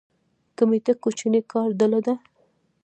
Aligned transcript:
کمیټه 0.57 0.93
کوچنۍ 1.03 1.41
کاري 1.51 1.73
ډله 1.79 1.99
ده 2.05 2.15